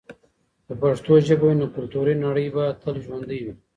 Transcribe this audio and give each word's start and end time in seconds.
که 0.65 0.73
پښتو 0.81 1.11
ژبه 1.27 1.45
وي، 1.47 1.55
نو 1.59 1.67
کلتوري 1.75 2.15
نړی 2.25 2.45
به 2.55 2.63
تل 2.81 2.95
ژوندي 3.05 3.39
وي. 3.43 3.53